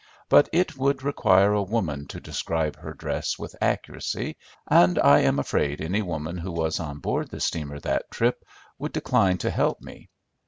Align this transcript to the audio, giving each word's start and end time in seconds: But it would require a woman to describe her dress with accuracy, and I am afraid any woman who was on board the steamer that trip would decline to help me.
But 0.29 0.49
it 0.51 0.75
would 0.79 1.03
require 1.03 1.53
a 1.53 1.61
woman 1.61 2.07
to 2.07 2.19
describe 2.19 2.75
her 2.77 2.95
dress 2.95 3.37
with 3.37 3.55
accuracy, 3.61 4.35
and 4.67 4.97
I 4.97 5.19
am 5.19 5.37
afraid 5.37 5.79
any 5.79 6.01
woman 6.01 6.39
who 6.39 6.51
was 6.51 6.79
on 6.79 6.97
board 6.97 7.29
the 7.29 7.39
steamer 7.39 7.79
that 7.81 8.09
trip 8.09 8.43
would 8.79 8.93
decline 8.93 9.37
to 9.37 9.51
help 9.51 9.79
me. 9.79 10.09